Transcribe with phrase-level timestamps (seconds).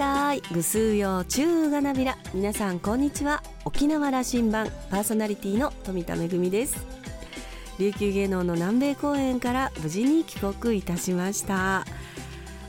[0.00, 0.40] たい。
[0.50, 2.16] ぐすうよ中がなびら。
[2.32, 3.42] 皆さんこんにちは。
[3.66, 4.72] 沖縄羅針盤。
[4.90, 6.86] パーソナリティの富田恵です。
[7.78, 11.84] 琉球芸能の南米公演から無事に帰国いたしました。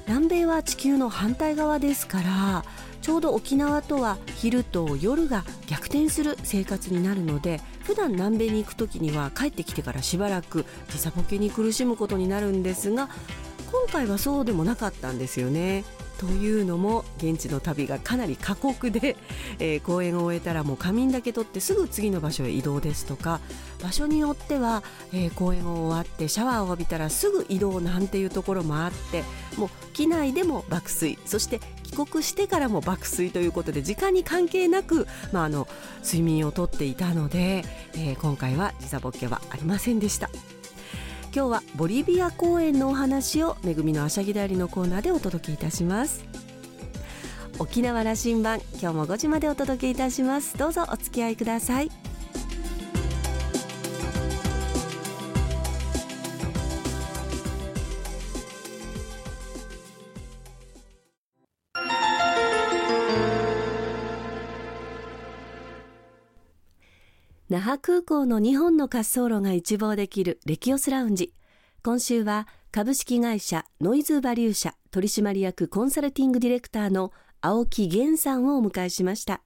[0.08, 2.66] 南米は地球の反対側ですから
[3.02, 13.10] ちょうど沖縄とは昼と夜が逆転する生活になるので普段南米に行く時には帰ってきてからしばらく時差ボケに苦しむことになるんですが
[13.72, 15.86] 今回はそうでもなかったんですよね。
[16.22, 19.18] というのも現地の旅がかなり過酷で、
[19.58, 23.40] えー、公演を終えたらもう仮眠だけ取ってすぐ次の場所へ移動ですとか
[23.82, 29.24] 場所によっては、えー、公演を終わってシャワーを浴びたらすぐ移動なんていうところもあって
[29.58, 35.68] もう機内でも爆睡そして帰国してからも爆睡ということで時間に関係なく、まあ、あの
[36.04, 40.30] 睡眠をとっていたので、えー、今回は時差ボケはありませんでした。
[41.34, 46.26] 今日はボリビア公演のお話をめぐみのあしゃぎだりのコーナーでお届けいたします。
[47.58, 50.58] 沖縄羅針盤今日も5時までお届けいたします。
[50.58, 52.11] どうぞお付き合いください。
[67.52, 71.34] 那覇空港の2本の滑走路が一望できるレキオスラウンジ。
[71.84, 79.42] 今週は株式会社ノイズバリュー社取締役コンサルティングディレクターの青木源さんをお迎えしました。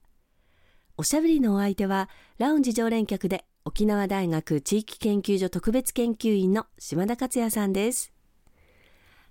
[0.98, 8.14] おしゃべりのお相手はラウンジ常連客で沖縄大学地域研究所特別研究員の島田克也さんです。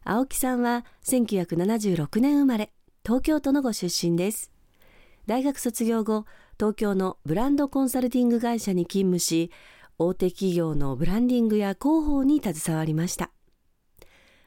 [0.02, 2.72] 青木さんは1976年生まれ
[3.04, 4.50] 東京都のご出身です。
[5.26, 6.26] 大学卒業後
[6.58, 9.50] 東京のブランドコンサルティング会社に勤務し
[9.98, 13.30] 大手企業のブランディングや広報に携わりました。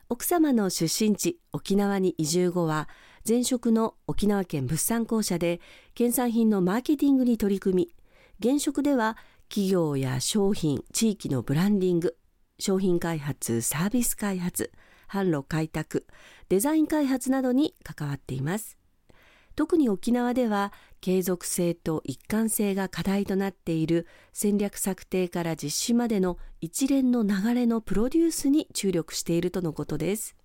[0.10, 2.88] 奥様の出身地沖縄に移住後は
[3.28, 5.60] 前職の沖縄県物産公社で
[5.96, 7.90] 県産品のマーケティングに取り組
[8.40, 9.18] み現職では
[9.50, 12.16] 企業や商品地域のブランディング
[12.58, 14.72] 商品開発サービス開発
[15.10, 16.08] 販路開拓
[16.48, 18.77] デザイン開発などに関わっています。
[19.58, 30.36] 特に沖縄では継続性と一貫性が課題となっている戦略策定から実施までの一連の流れのプロデュースに注力しているとのことです。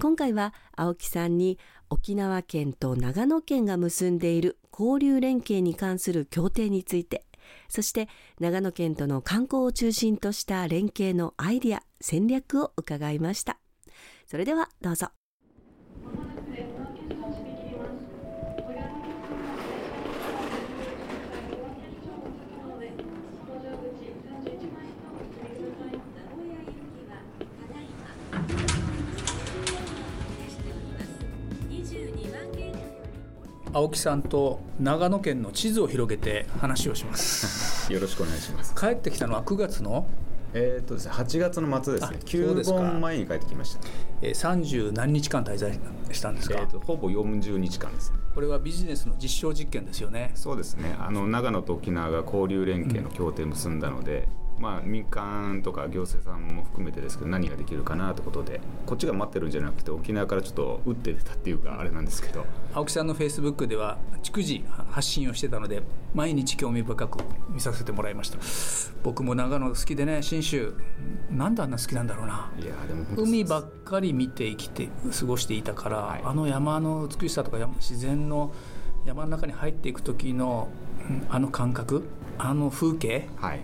[0.00, 7.24] 今回は青木さんに沖縄県と長野県が結んでいる交流連携に関する協定について
[7.68, 8.08] そして
[8.40, 13.58] 長野県との観光を中心とした連携のアイディア戦略を伺いました。
[14.26, 15.08] それではどうぞ。
[33.78, 37.90] 青木さんと長野県の地図を広げて話をします。
[37.94, 38.74] よろしくお願いします。
[38.74, 40.04] 帰ってきたのは9月の？
[40.52, 42.18] えー、っとですね8月の末ですね。
[42.24, 43.80] 9本前に帰ってきました。
[44.20, 45.78] えー、30何日間滞在
[46.10, 50.32] したんですか、えーと、ほぼ40日間ですこれはビジネスの実証実験ですよね。
[50.34, 50.96] そうですね。
[50.98, 62.44] あの長野と沖縄が交流連携の協定を結んだので、うんまあ、民間とか行政さんも含めてですけど何ができるかなということでこっちが待ってるんじゃなくて沖縄からちょっと打って出たっていうかあれなんですけど。
[62.74, 65.82] 青木さんのフェイスブックでは逐次発信をしてたので
[66.14, 67.18] 毎日興味深く
[67.50, 68.38] 見させてもらいました。
[69.02, 70.74] 僕も長野好きでね信州
[71.30, 72.50] なんであんな好きなんだろうな。
[72.58, 78.52] いやでも海ばっかり見て生きて過ごしていたから、はい、あの山の美しさとか自然の
[79.04, 80.68] 山の中に入っていく時の
[81.30, 83.60] あの感覚あの風景、はい、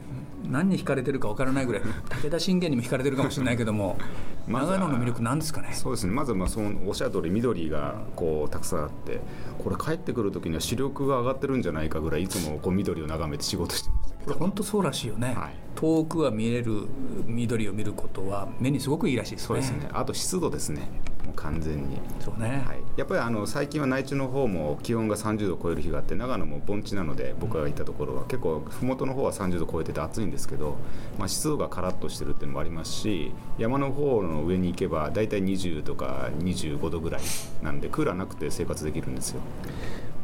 [0.51, 3.97] 何に惹かれてるか分からないぐらい武田信玄にも惹かれてるかもしれないけども
[4.47, 5.71] 長野の魅力なんですかね？
[5.73, 6.13] そうですね。
[6.13, 9.21] まずまあそのおっしゃる通り緑がこうたくさんあって
[9.59, 13.91] これ帰ってくる時には視力が上がってるんじゃないかぐらいいつもこう緑を眺めて仕事して
[14.27, 16.87] ま本当そうらしいよね、はい、遠くは見える
[17.27, 19.47] 緑を見ることは目にすごくいいらしいですね。
[19.47, 19.89] そうですね。
[19.93, 20.89] あと湿度ですね。
[21.25, 21.99] もう完全に。
[22.21, 30.77] そうね、はい、やっぱりあの最近は内地の方も気温が30度を超える日があって長野も盆地なので僕が行ったところは結構麓の方は30度超えてて暑いんですけど、
[31.19, 37.21] まあ、湿度がカラッとしてるっていうのもありますし山の方の上に行けば大体20とか25度ぐらい
[37.63, 39.41] なんでクーラーなくて生活できるんですよ。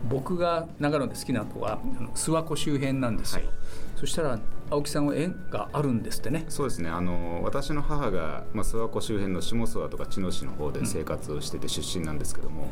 [0.09, 1.79] 僕が長野で好きなのは
[2.15, 3.53] 諏訪湖周辺なんですよ、はい、
[3.97, 4.39] そしたら
[4.71, 6.47] 青木さんは縁があるんですってね。
[6.49, 6.89] そうですね。
[6.89, 12.71] あの私の母が、まあ、諏訪湖周辺の下諏訪とか茅野市の方で生活をしてて出身なんですけども、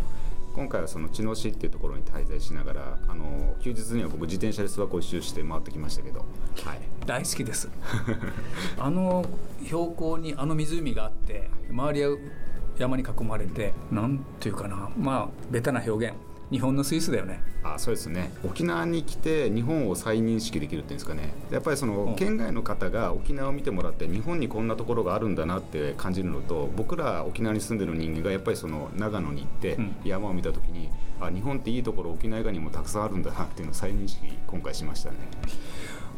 [0.50, 7.68] うん、今回はその茅野市っていうところに滞在しながらあの休日には僕自転車で諏訪湖一周して回ってきましたけど、はい、大好きです。
[8.78, 9.24] あの
[9.64, 12.16] 標高にあの湖があって周りは
[12.78, 14.88] 山に囲まれてなんていうかな。
[14.96, 16.14] まあベタな表現
[16.50, 17.42] 日本のスイスだよね。
[17.62, 18.30] あそうですね。
[18.42, 21.34] 沖縄に来て日本を再認識できるっていうんですかね。
[21.50, 30.88] やっぱりその県外の方が沖縄を見てもらって日本にこんなところがあるんだなって感じるのと僕ら沖縄に住んでる人間がやっぱりその長野に行って山を見た時に、
[31.20, 35.16] うん、あ日本っていいところ沖縄以外にもたくさんあるんだなっていうのを再認識今回しましたね。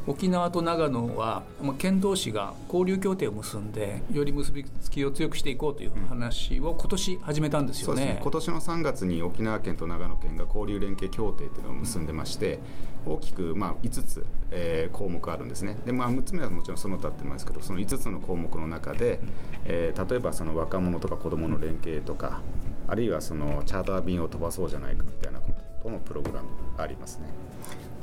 [0.07, 1.43] 沖縄と長野は
[1.79, 8.19] 県同士が交流協定を結んでより結びつきを強くしていこうという話を今年始めたんですよね,、ね。
[8.23, 12.59] 今年の3月に沖縄県と長野県が交流連携協定というのを結んでまして、
[13.07, 15.77] 大きくまあ5つ、えー、項目あるんですね。
[15.85, 19.21] で、まあ、6つ目はもちろんその他ってますけどその5つの項目の中で、
[19.65, 22.41] えー、例えばその若者とか子どもの連携とか
[22.89, 25.53] あるいはそのチャーター便を飛ばそうじゃないかみたいなこ
[25.83, 27.27] とのプログラムがありますね。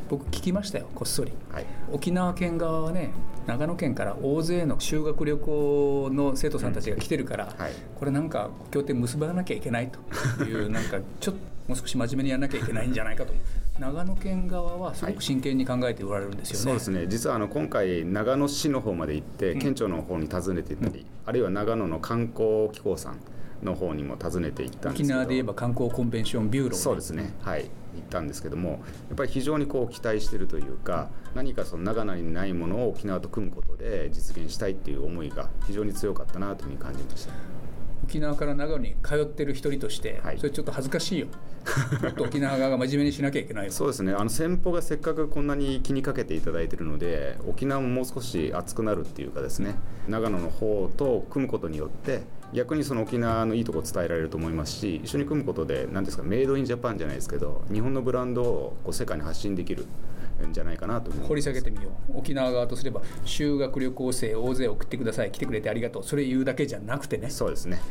[0.09, 3.11] 僕聞きましたよこっそり、はい、沖縄県側はね
[3.47, 7.63] 長野県から大勢の修学旅行の生徒さんたちが来てるから、うん。
[7.63, 10.43] はい、これなんか協定結ばなきゃいけないと。
[10.43, 11.39] いう なんかちょっと
[11.69, 13.33] もう少し真面目にやらなきゃいけないんじゃないかと。
[13.79, 17.07] 長野県側はすごく真剣に考えておられるんですよね、はい、そうですね。
[17.09, 23.17] 実はあの今回長野市の方まで行って県庁の方に訪ねていったり、うん、あるいは長野の観光機構さん
[23.63, 27.33] の方にも訪ねていったんです沖縄で言えば観光コンベンションビューローそうですね。
[27.41, 28.77] はい行ったんですけどもや
[29.13, 37.33] っぱり非常にこう期待しているというか何かその長野にないものを沖縄と組むことで実現したいっていう思いが非常に強かったなというふうに感じました。
[38.03, 41.27] 沖縄から長野に通ってる一人として、はい、それちょっと恥ずかしいよ。
[42.01, 44.13] もっと沖縄側が真面目にしなきゃいけない そうですね。
[44.13, 49.75] あの先方がせっかくこんなに気にかけていただいているので沖縄ももう少し熱くなるっていうかですね
[50.07, 52.21] 長野の方と組むことによって
[52.53, 59.85] 逆にその沖縄のいいとこ伝えられると思いますし一緒に組むことで何ですかメイドインジャパンじゃないですけど日本のブランドをこう世界に発信できる
[60.45, 62.19] んじゃないかなと掘り下げてみよう。
[62.19, 66.03] 沖縄側とすれば修学旅行生大勢送ってください来てくれてありがとう。
[66.03, 67.29] それ言うだけじゃなくてね。
[67.29, 67.81] そうですね、は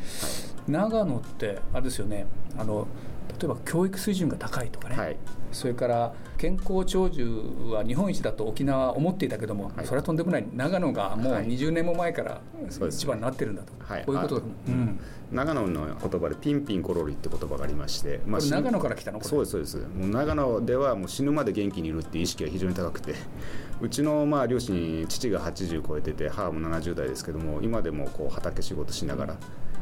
[0.69, 2.27] い、長野ってあれですよね。
[2.57, 2.87] あの
[3.29, 5.17] 例えば教育水準が高いとかね、はい、
[5.53, 7.25] それから健康長寿
[7.71, 10.47] は日本一だと沖縄は思っていたけども、はい、それはとんでもない。
[10.55, 12.41] 長野がもう20年も前から
[12.89, 14.71] 一番になってるんだと、はい、こういうこと、う。
[14.71, 15.01] ん、
[15.33, 19.23] 長野の言葉でピンピンコロリって言葉がありまして、まあ、長野から来たの？
[19.23, 19.79] そうですそうです。
[19.79, 23.15] もう長野ではもう死ぬまで元気にいるっていう意識が非常に高くて
[23.81, 29.37] うちのまあ両親父が80超えてて母も70代ですけども今でもこう畑仕事しながら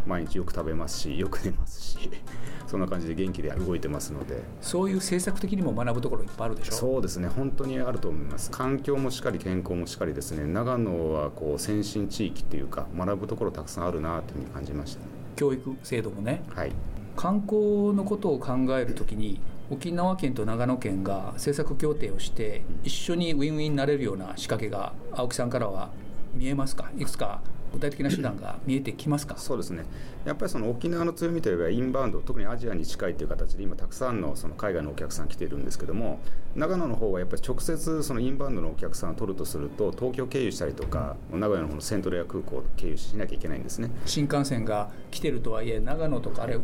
[0.07, 2.11] 毎日よく食べますしよく寝ますし
[2.67, 4.43] そんな感じで元気で動いてますので。
[4.61, 6.73] そういう政策的にも学ぶところいっぱいあるでしょ？
[6.73, 7.29] そうですね。
[7.29, 8.51] 本当にあると思います。
[8.51, 10.47] 環境もしっかり健康もしっかりですね。
[10.47, 15.07] 長野はこう先進地域っていうか学ぶところたくさんあるなというふうに感じました、ね、
[15.37, 16.73] 教育制度もね、はい、
[17.17, 19.41] 観光のことを考えるときに
[19.71, 25.91] 沖縄県と長野県が政策協定をして一緒にウィンウィンになれるような仕掛けが青木さんからは
[26.35, 26.91] 見えますか？
[26.99, 27.41] いくつか
[27.75, 29.37] 具体的な手段が見えてきますか？
[29.37, 29.85] そうですね。
[30.25, 36.21] やっぱりその沖縄の強みといえばインバウンド特にアジアに近いという形で今たくさんのその海外のお客さん来ているんですけども
[36.55, 43.91] 長野の方はやっぱり直接そのインバウンドのお客さんを取るとすると東京経由したりとか名古屋の方のセントレア空港を経由しなきゃいけないんですね。
[44.07, 46.59] 新幹線が来てるとはいえ長野とかあれ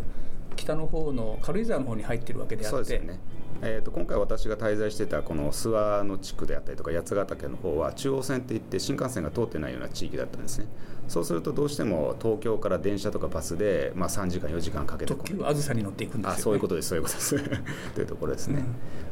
[0.57, 3.19] 北の方の軽井沢の方に入ってるわけであってそうですよね
[3.63, 10.67] えーと、今回私が滞在してたこの諏訪の地区であったりとか八ヶ岳の方は中央線っていって新幹線が通ってないような地域だったんですね。
[11.09, 17.37] そうするとどうしても東京から電車とかバスで、まあ、3時間4時間かけて特急あずさに乗っていくんですよ、ね、あそういうことですそういうことです。
[17.95, 18.65] というところですね、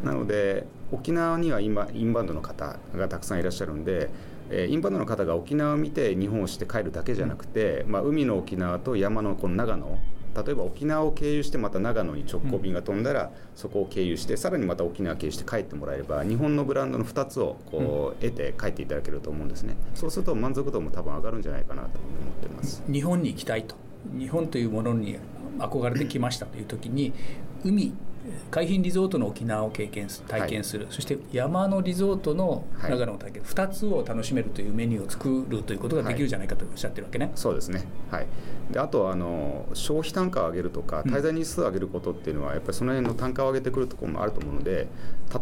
[0.02, 4.10] うん、なので沖縄には今インバウンドの方がたくさんいらっしゃるんで
[4.50, 9.98] えインバウンドの方が沖縄を見て日本をして帰るだけじゃなくて、まあ、海の沖縄と山のこの長野
[10.42, 19.76] 例えば沖縄を経由してまた長野に直行便が飛んだら、そこを経由してさらにまた沖縄経由して帰ってもらえれば日本のブランドの2つをこう、得て帰っていただけると思うんですね。
[19.94, 22.82] そうすると満足度も多分上がるんじゃないかなと思ってます。
[22.90, 23.76] 日本に行きたいと。
[24.16, 25.18] 日本というものに
[25.58, 27.12] 憧れてきましたという時に
[27.64, 27.92] 海
[28.50, 38.26] 海浜リゾートの沖縄を経験す体験する、はい、そして山のリゾートの長野を体験、はい、2つを楽しめるというメニューを作るということができるじゃないかとおっしゃってるわけね、はい、そうですね、はい、
[38.70, 44.88] であとあの消費単価を上げるとか滞在日数を上げることっていうのは、やっぱりその辺の単価を上げてくるところもあると思うので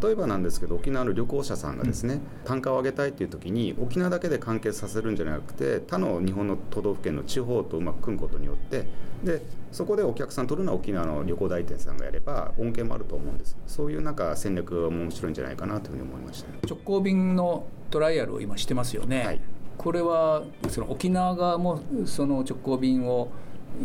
[0.03, 8.87] 例えばなんですけど沖縄の旅行者さんがですね、うん、単価を上げたいっていう時に沖縄だけで完結させるんじゃなくて他の日本の都道府県の地方とうまく組むことによって
[9.25, 9.43] で
[9.73, 13.57] そこでお客さん取るのは沖縄の旅行代理店さんがやれば恩恵もあると思うんです。
[13.67, 16.49] そういうなんか戦略も面白いんじゃないかなというふうに思いました。
[16.67, 19.41] 直行便のトライアルを今してますよね、はい、
[19.79, 23.29] これはその沖縄側もその直行便を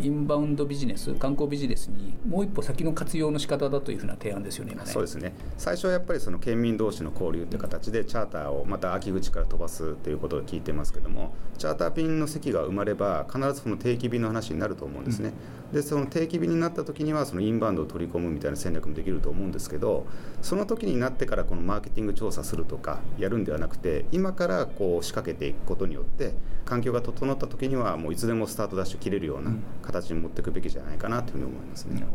[0.00, 5.34] インバウンドビジネス観光ビジネスにもう一歩先の活用の仕方だというふうな提案ですよね、ね、そうですね。
[5.58, 15.34] 最初はやっぱりその県民同士の交流という形でチャーターをまた秋口から飛ばすということを聞いてますけどもチャーター便の席が生まれば必ずその定期便の話になると思うんですね、うん、
[15.72, 20.06] でその定期便になった時にはそのインバウンドを取り込むみたいな戦略もできると思うんですけど
[20.42, 29.52] その時になってからこのマーケティング調査するとかやるんではなくて今からこう仕掛けていくことによって環境が整った時にはもういつでもスタートダッシュ切れるような
[29.82, 32.06] 形に持っていくべきじゃないかなというふうに思いますね。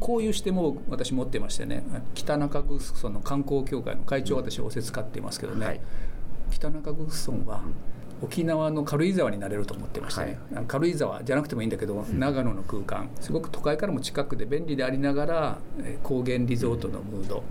[0.00, 5.80] こういう視点も私持ってましてね北中城村の観光協会の会長私仰せ使っていますけどね、はい、
[6.50, 7.62] 北中城村は
[8.24, 13.10] 沖縄の軽井沢になれると思ってましてね、はい、軽井沢じゃなくてもいいんだけど、長野の空間。
[13.20, 15.58] すごく都会からも近くで便利でありながら
[16.02, 17.44] 高原リゾートのムード、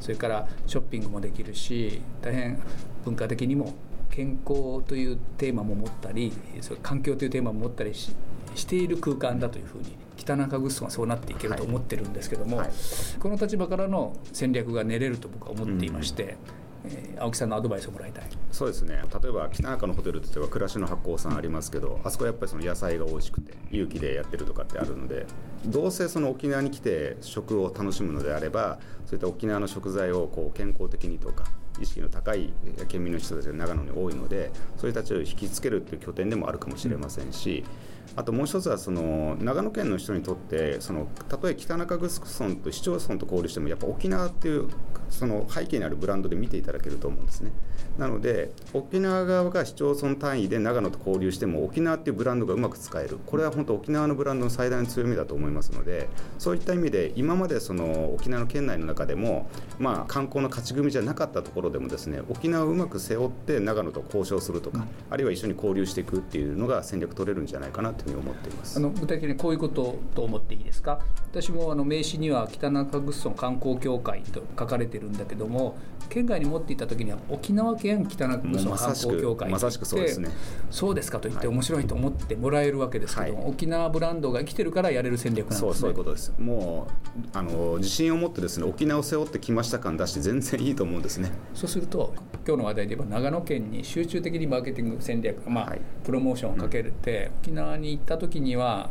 [0.00, 2.58] それからショッピングもできるし大変
[3.04, 3.74] 文化的にも
[4.10, 8.14] 健康というテーマも持ったりそれ環境というテーマも持ったりし
[8.54, 12.66] している空間だというふうに北中グッはそうなっていけると思ってるんですけども、はい。
[12.68, 12.76] はい、
[13.20, 16.24] この立場からの戦略が練れると僕は思っていまして。
[16.24, 16.36] うん、
[16.88, 18.24] え、青木さんのアドバイスをもらいたい。
[18.52, 19.02] そうですね。
[19.22, 25.26] 例えば北中のホテルといえば暮らしの発酵さんありますけどあそこはやっぱりその野菜が美味しくて有機でやってるとかってあるので
[25.64, 31.44] どうせその沖縄に来て食を楽しむのであればそういった沖縄の食材をこう健康的にとか
[31.80, 32.52] 意識の高い
[32.88, 37.64] 県民の人たちが長野に多いのでそういう人たちを引きつけるっていう拠点でもあるかもしれませんし、
[38.14, 44.68] あともう一つはその長野県の人にとってそのたとえ北中城村と市町村と交流してもやっぱ沖縄っていう
[45.10, 47.52] その背景にあるブランドで見ていただけると思うんですね。
[47.98, 53.18] なので沖縄側が市町村単位で長野と交流しても沖縄っていうブランドがうまく使える。
[53.24, 56.08] これは本当沖縄のブランドの最大の強みだと思いますので
[56.38, 59.48] そういった意味で今までその沖縄の県内の中でも
[59.78, 68.76] まあ観光の勝ち組じゃなかったところでもですね沖縄をうまく背負って長野と交渉するとか、あるいは一緒に交流していくっていうのが戦略取れるんじゃないかなというふうに思っています。
[68.76, 71.00] あの具体的にこういうことと思っていいですか？
[71.30, 75.76] 私もあの名刺には北中城村観光協会と書かれてるんだけども
[76.08, 80.28] 県外に持っていった時には沖縄県北中城村観光協会まさしくそうですね。
[80.70, 85.74] そうですかと言って面白いと思ってもらえるわけですけど、はい、沖縄ブランドが生きてるからやれる戦略なんですね。
[85.74, 86.32] そういうことです。
[86.38, 86.86] も
[87.16, 91.32] うあの自信を持ってですね沖縄を背負ってきました感出して全然いいと思うんですね。
[91.54, 92.14] そうすると
[92.46, 98.90] 今日の話題で言えば長野県に集中的にマーケティング戦略、まあ、はい、プロモーションをかけて、うん、沖縄に行った時には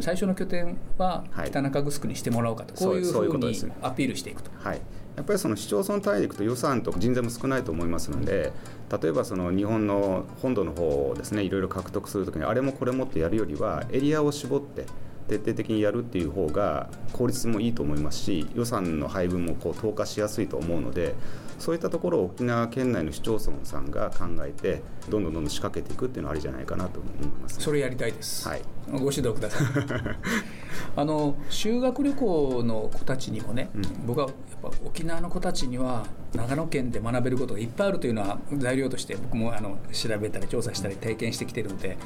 [0.00, 4.50] 最初の拠点は北中城にしてもらおうかと、はい、こういうふうにアピールしていくと。
[4.58, 4.80] はい
[5.16, 8.52] やっぱりその市町村単位でいくと予算とか人材も少ないと思いますので
[9.00, 14.86] 例えばその日本の本土の方をですねいろいろ獲得するときにあれもこれもってやるよりはエリアを絞って
[15.28, 21.14] 徹底的にやるっていう方が効率もいいと思いますし予算の配分もこう投下しやすいと思うので
[21.58, 29.66] そういったところを沖縄県内の市町村さんが考えてどんどんどんどん仕掛けていくっていうのはありじゃないかなと思います、それやりたいです、はい、ご指導ください。
[30.96, 41.96] あの修学旅行の子たちにもね、うん、僕はやっぱ沖縄の子たちには長野県で学べることがいっぱいあるというのは材料として僕もあの調べたり調査したり体験してきてるので、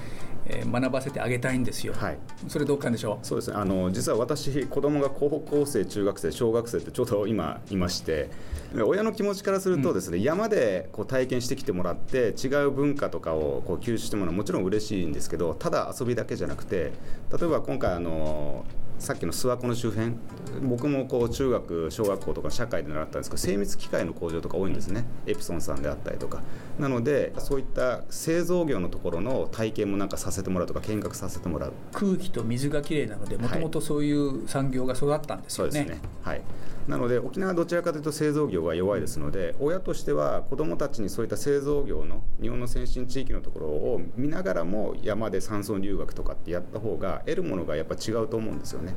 [0.47, 3.08] えー、学ばせてあげたいんですよ、はい、それどうかでしょう？
[3.23, 3.57] そうですね。
[3.57, 8.31] あの実は私子供が高校生中学生小学生ってちょうど今いまして
[8.75, 16.93] 親の気持ちからするとですね、うん、山でこう体験してきてもらって違う文化とかをこう吸収してもらうのはもちろん嬉しいんですけどただ遊びだけじゃなくて
[17.33, 18.65] 例えば今回あの
[18.99, 20.15] さっきの諏訪湖の周辺
[20.63, 25.05] 僕もこう中学小学校とか社会で習ったんですけど精密機械の工場とか多いんですね。
[25.27, 26.43] エプソンさんであったりとか。
[26.79, 31.73] なのでそういった製造業のところの体験もなんかさせてもらうとか見学させてもらう。
[31.93, 36.09] 空気と水がきれいなのでもともとそういう産業が育ったんですよね、はい、そうですね。
[36.23, 36.41] はい
[36.89, 48.95] なので沖縄はどちらかというと製造業が弱いですので親としては子どもたちにそういった製造業の日本の先進地域のところを見ながらも山で山村留学とかってやった方が得るものがやっぱ違うと思うんですよね。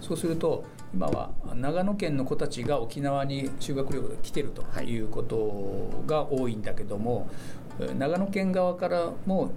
[0.00, 7.30] そうすると今は長野県の子たちが沖縄に修学旅行で来てるということが多いんだけども、
[7.78, 9.52] はい、長野県側からも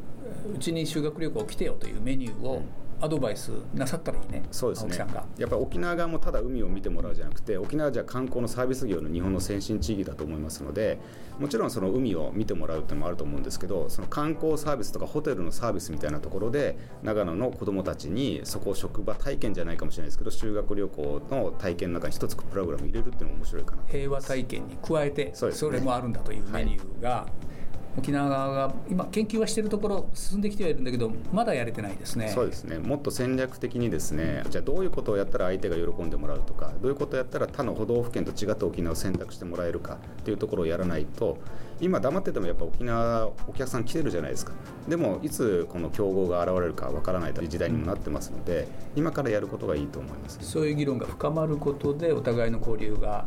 [0.55, 4.97] うちに修学旅行来てよというメニューを、うんアドバイスなさったらいいね、そうですね。
[4.97, 5.09] やっ
[5.49, 10.99] ぱり沖縄側もただ海を見てもらうじゃなくて、沖縄じゃ観光のサービス業の日本の先進地域だと思いますので、
[11.39, 27.54] もちろんその海を見てもらうっていうのもあると思うんですけど、その観光サービスとかホテルのサービスみたいなところで、長野の子どもたちに、そこを職場体験じゃないかもしれないですけど、修学旅行の体験の中に一つプログラム入れるっていうのも面白いかな平和体験に加えて、そ,、れもあるんだというメニューが、はい
[27.97, 32.29] 沖縄が今研究はしているところ進んできてはいるんだけどまだやれてないですね。
[32.29, 32.77] そうですね。
[32.77, 41.37] もっと戦略的にですねじゃあどういうことをやったら相手が喜んでもらうとかどういうことをやったら他の都道府県と違った沖縄を選択してもらえるかっていうところをやらないと
[41.79, 44.53] 今黙っててもやっぱ沖縄お客さん来てるじゃないですか。
[44.89, 50.37] でもいつこの競合が現れるかわからないという時代にもなってますので今からやることがいいと思います。
[50.41, 53.25] そういう議論が深まることでお互いの交流が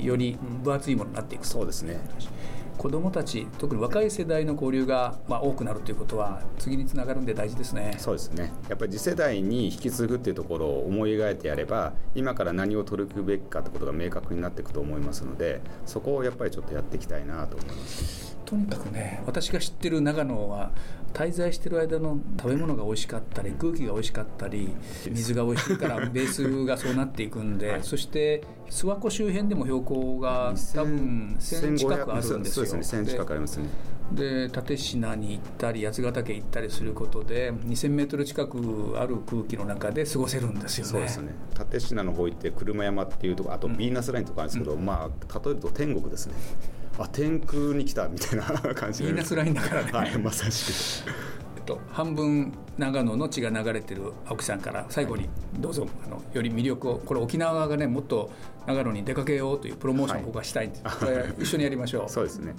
[0.00, 2.00] より分厚いものになっていくそうですね
[2.86, 7.96] 子どもたち特に若い世代の交流が、まあ、多くなるということは次につながるんで大事ですね。
[7.98, 8.52] そうですね。
[8.68, 18.25] やっぱり次世代に引き継ぐっていうところを思い描いてやれば今から何を取り組むべきかってことが明確になっていくと思いますのでそこをやっぱりちょっとやっていきたいなと思います。
[18.46, 20.70] とにかくね私が知ってる長野は
[21.12, 24.74] 滞在してる間の食べ物が美味しかったり空気が美味しかったり
[25.10, 32.66] 水が美味しいからベースがそうなっていくんで、はい、そして諏訪湖周辺でも標高が多分1000近くあるんですよ。
[32.66, 33.68] そうですね1000近くありますね
[34.12, 40.90] で立科に行ったり八ヶ岳行ったりすることで2000メートル近くある空気の中で過ごせるんですよね。
[40.92, 41.34] そうですね
[41.72, 46.34] 立科の方行って車山っていうとこあとヴィーナスラインとかあるんですけど、うん、まあ例えると天国ですね。
[46.98, 49.92] あ天空に来たみたいな 感じヴィーナスラインだからね。
[49.92, 51.10] はい、まさしく。
[51.56, 58.30] えっと、半分長野の血が流れてる青木さんから最後にどうぞあのより魅力をこれ沖縄がねもっと
[58.66, 62.10] 長野に出かけようというプロモーションを僕はしたいんで、 はい、これ一緒にやりましょう。
[62.10, 62.54] そうですね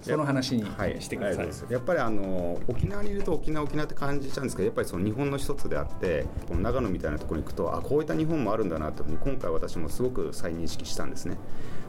[0.00, 0.64] その話に
[1.00, 11.36] してください、はい、やっぱりあの沖縄にいると沖縄沖縄って感じちゃうんですけどやっぱりその日本の一つであってこの長野みたいなところに行くとあこういった日本もあるんだなというふうに今回私もすごく再認識したんですね。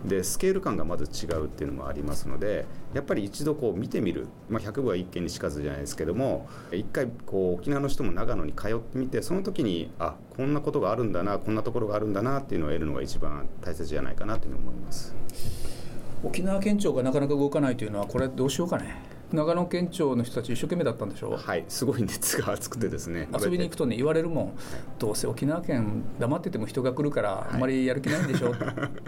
[0.05, 15.80] でスケール感がまず違うっていうのもありますのでやっぱり一度こう見てみる、まあ、100部は一見にしかずじゃないですけども一回こう沖縄の人も長野に通ってみてその時にあこんなことがあるんだなこんなところがあるんだなっていうのを得るのが一番大切じゃないかなというふうに思います。
[16.23, 18.95] 沖縄県庁がなかなか動かないというのはこれどうしようかね。
[19.33, 21.29] 長野県庁の人たち一生懸命だったんでしょ？
[21.29, 24.55] うはいすごい熱が熱くてですね、 遊びに行くとね言われるもん、はい、
[24.99, 28.57] どうせ沖縄県黙ってても人が来るからあんまりやる気ないんでしょ、はい、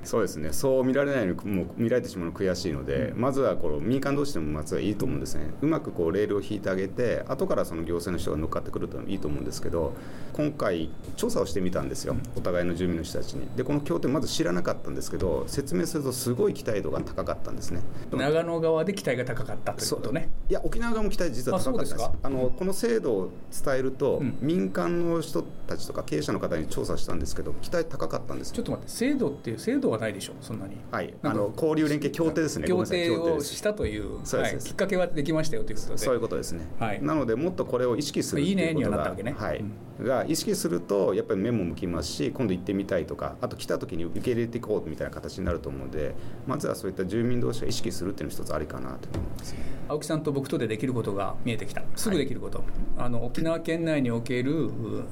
[0.04, 0.54] そうですね。
[0.54, 5.52] そう見られないのもう見られてしまうの悔しいので、うん、まずはこの民間同士でもまずはいいと思うんですね。
[5.62, 9.94] うまくこうレールを引いてあげて後からその行政の人が乗っかってくるといいと思うんですけど
[10.34, 13.48] 今回調査をしてみたんですよ、お互いの住民の人たちに。
[13.56, 17.82] でこの協定まず知らなかったんですけど説明するとすごい期待度が高かったんですね。
[18.12, 20.30] 長野側で期待が高かったということね。
[20.50, 22.10] いや沖縄側も期待実は高かったです。
[22.22, 28.54] あのこの制度を伝えると、うん、民間の人たちとか経営者の方に調査したんですけど期待高かったんです。
[28.54, 30.34] ちょっと待って制度っていう制度はないでしょ？
[30.42, 30.78] そんなに。
[30.92, 31.14] はい。
[31.24, 32.68] あの交流連携協定ですね。
[32.68, 35.98] 協定をしたという、はい、きっかけはできましたよということで。
[35.98, 39.64] そういうことですね、はい、なのでもっとこれを意識するいいねにはなったわけね、はい、
[40.00, 46.14] うん、が意識するとやっぱり目も向きますし今度行ってみたいとかあと来た時に受け入れていこうみたいな形になると思うので
[46.46, 49.56] まずはそういった住民同士が意識するっていうの一つありかなと思います、
[49.88, 51.82] 青木さんと僕とでできることが見えてきた。
[51.96, 54.70] すぐできること、はい、あの沖縄県内における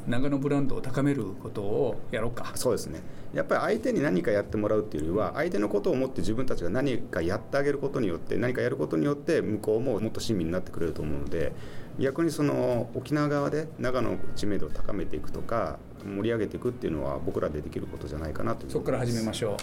[0.08, 2.52] 長野ブランドを高めることをやろうか。
[2.56, 3.02] そうですね。
[3.34, 11.54] やっぱり相手に何かやってもらうっていうよりは相手のことを思って自分たちが何かやってあげることによって何かやることによって向こうももっと親身になってくれると思うので
[11.98, 19.58] 逆にその沖縄側で長野の知名度を高めていくとか盛り上げていくっていうのは僕らでできることじゃないかなとそこから始めましょ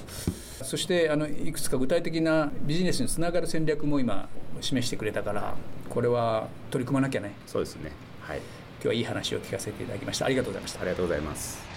[0.60, 0.64] う。
[0.64, 4.28] そしてあのいくつか具体的なビジネスにつながる戦略も今
[4.60, 5.54] 示してくれたから
[5.88, 7.34] これは取り組まなきゃね。
[7.46, 7.92] そうですね。
[8.20, 8.38] はい。
[8.38, 10.26] 今日はいい話を聞かせていただきました。
[10.26, 10.80] ありがとうございました。
[10.80, 11.67] ありがとうございます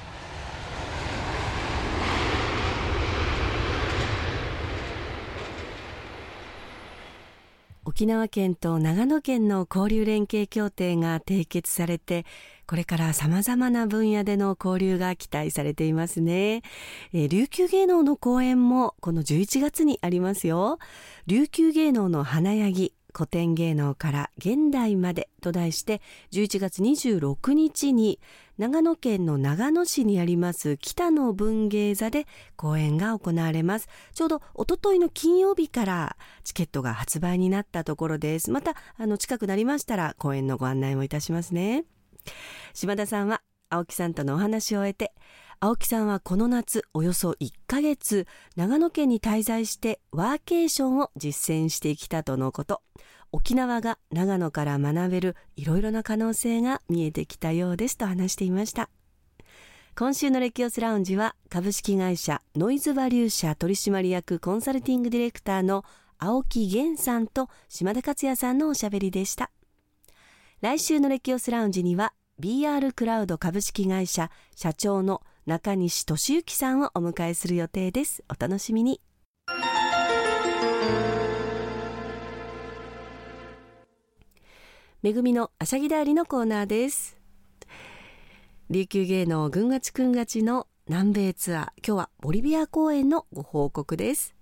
[7.84, 12.26] 沖縄県と長野県の交流連携協定が締結されて
[12.72, 16.62] これから様々な分野での交流が期待されていますね。
[17.12, 20.80] えー、琉球芸能の公演もこの11月にありますよ。
[21.28, 28.20] 琉球芸能の花やぎ、古典芸能から現代までと題して11月26日に
[28.58, 33.90] 長野県の長野市にあります北の文芸座で公演が行われます。
[34.14, 38.52] ちょうどおとといの金曜日からチケットが発売になったところです。
[38.52, 41.86] また、あの、近くなりましたら公演のご案内もいたしますね。
[42.74, 45.14] 島田さんは青木さんとのお話を終えて
[45.64, 52.82] 青木さんはこの夏およそ1ヶ月長野県に滞在してワーケーションを実践してきたとのこと。
[53.32, 58.90] 沖縄が長野から学べるいろいろな可能性が見えてきたようですと話していました。
[59.96, 65.86] 今週のレキオスラウンジは株式会社ノイズバリュー社取締役コンサルティングディレクターの
[66.18, 69.52] 青木源さんと島田克也さんのおしゃべりでした。
[70.62, 78.24] 来週のレキオスラウンジには BR クラウド株式会社社長の中西俊之さんをお迎えする予定です。
[78.30, 79.02] お楽しみに。
[85.02, 87.18] めぐみのあしゃぎだりのコーナーです。
[88.70, 91.64] 琉球芸能軍がちくんがちの南米ツアー。
[91.86, 94.36] 今日はボリビア公演のご報告です。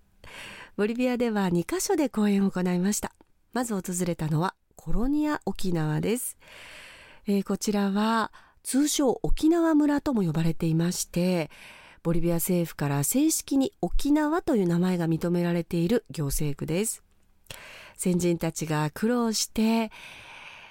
[0.77, 3.13] ボリビアでは2カ所で公演を行いました。
[3.53, 6.38] まず訪れたのはコロニア沖縄です、
[7.27, 8.31] えー、こちらは
[8.63, 11.50] 通称沖縄村とも呼ばれていまして
[12.04, 17.04] ボリビア政府から正式に沖縄という名前が認められている行政区です。
[17.95, 19.91] 先人たちが苦労して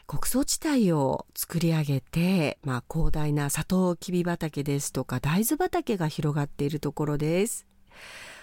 [0.07, 7.67] 穀倉地帯を作り上げて、まあ、広大なサトウキビ畑ですとか大豆畑が広がっているところです。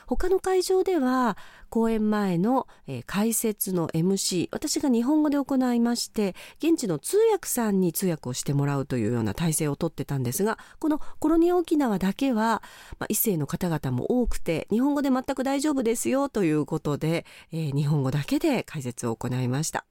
[0.07, 1.37] 他の会場では
[1.69, 12.61] 公演前の、えー、解説の MC 私が日本語で行いまして現地の通訳さんに通訳をしてもらうというような体制をとってたんですがこのコロニア沖縄だけは、
[12.99, 19.85] まあ、異性の方々も多くて日本語で全く大丈夫ですよということで、えー、日本語だけで解説を行いました。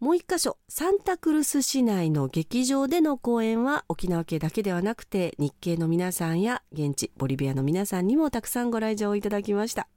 [0.00, 9.88] もう一箇所サンタクルス市内の劇場での公演は沖縄系だけではなくて日系の皆さんや現地ボリビアの皆さんにもたくさんご来場いただきました。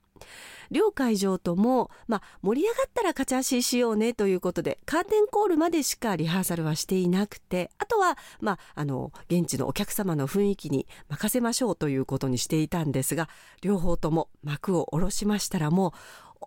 [0.71, 13.27] 両会場とも、まあ、盛り上がったら勝ち足しようねということでカーテンコールまでしかリハーサルはしていなくてあとは、まあ、あの現地のお客様の雰囲気に任せましょうということにしていたんですが
[13.61, 15.91] 両方とも幕を下ろしましたらもう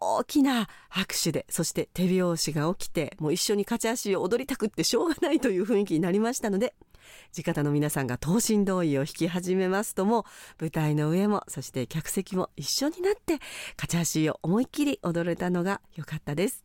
[0.00, 6.74] 大きな拍手でそして手拍子が起きてもう一緒に勝ち足を踊りたくってしょうがないという雰囲気になりましたので
[7.32, 10.24] 地方の皆さんが等身同意を引き始めますとも
[10.60, 13.38] 舞台の上もそして客席も一緒になって
[13.76, 16.64] 勝ち足を思いっきり踊れたのが良かったです。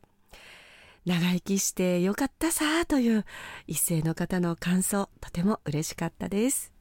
[1.05, 3.25] 長生きしてよかったさという
[3.67, 6.71] 一斉の方の感想とても嬉しかったです。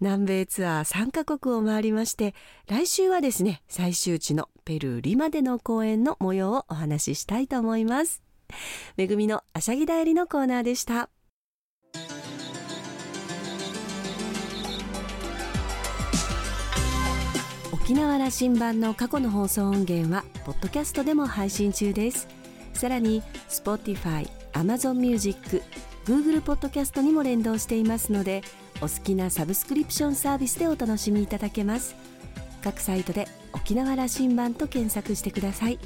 [0.00, 2.34] 南米ツアー3カ国を回りまして
[2.68, 8.22] 来週はですね最終地のペルーリマでの公演の模様をお話ししたいと思います。
[8.96, 11.10] めぐみのあしゃぎだよりのコーナーでした。
[17.72, 22.28] 沖縄羅針盤の過去の放送音源はポッドキャストでも配信中です。
[22.72, 25.62] さらに Spotify、Amazon Music、
[26.06, 28.42] Google ポッドキャストにも連動していますので
[28.78, 31.94] お好きなサブスクリプションサービスでお楽しみいただけます。
[32.62, 35.78] 各サイトで沖縄羅針盤と検索してください。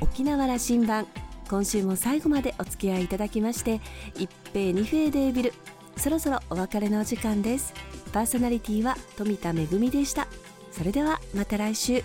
[0.00, 1.06] 沖縄羅針盤
[1.48, 3.80] 今週も最後までお付き合いいただきまして
[4.16, 5.52] 一平二平デービル
[5.96, 7.72] そろそろお別れのお時間です。
[8.12, 10.28] パーソナリティは富田恵でした。
[10.72, 12.02] それではまた来週。